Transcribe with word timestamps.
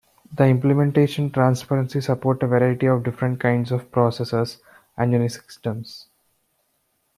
The 0.35 0.47
implementation 0.47 1.29
transparently 1.29 2.01
supports 2.01 2.41
a 2.41 2.47
variety 2.47 2.87
of 2.87 3.03
different 3.03 3.39
kinds 3.39 3.71
of 3.71 3.91
processors 3.91 4.57
and 4.97 5.13
Unix 5.13 5.33
systems. 5.45 6.07